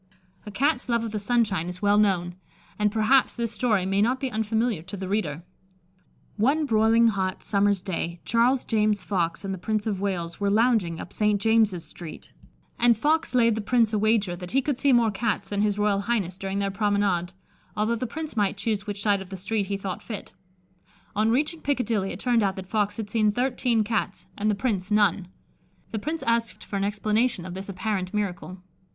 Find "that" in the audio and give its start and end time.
14.35-14.49, 22.55-22.65